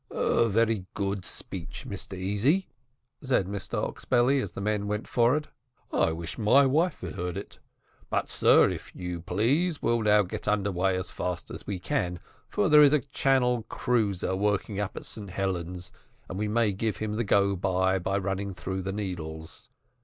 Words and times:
"A 0.09 0.49
very 0.49 0.87
good 0.95 1.25
speech, 1.25 1.85
Mr 1.87 2.17
Easy," 2.17 2.67
said 3.21 3.45
Mr 3.45 3.75
Oxbelly, 3.87 4.41
as 4.41 4.53
the 4.53 4.59
men 4.59 4.87
went 4.87 5.07
forward; 5.07 5.49
"I 5.93 6.11
wish 6.11 6.39
my 6.39 6.65
wife 6.65 7.01
had 7.01 7.13
heard 7.13 7.37
it. 7.37 7.59
But, 8.09 8.31
sir, 8.31 8.67
if 8.71 8.95
you 8.95 9.21
please, 9.21 9.79
we'll 9.79 10.01
now 10.01 10.23
get 10.23 10.47
under 10.47 10.71
way 10.71 10.97
as 10.97 11.11
fast 11.11 11.51
as 11.51 11.67
we 11.67 11.77
can, 11.77 12.19
for 12.49 12.67
there 12.67 12.81
is 12.81 12.93
a 12.93 12.99
Channel 13.01 13.61
cruiser 13.69 14.35
working 14.35 14.79
up 14.79 14.95
at 14.95 15.05
St. 15.05 15.29
Helen's, 15.29 15.91
and 16.27 16.39
we 16.39 16.47
may 16.47 16.71
give 16.73 16.97
him 16.97 17.13
the 17.13 17.23
go 17.23 17.55
by 17.55 17.99
by 17.99 18.17
running 18.17 18.55
through 18.55 18.81
the 18.81 18.91
Needles." 18.91 19.69